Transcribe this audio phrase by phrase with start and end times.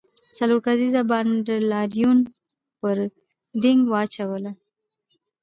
[0.37, 2.19] څلور کسیز بانډ لاریون
[2.79, 2.97] پر
[3.61, 4.51] دینګ واچوله.